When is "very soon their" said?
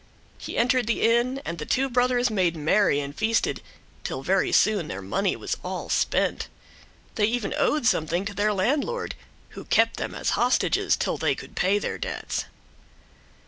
4.23-4.99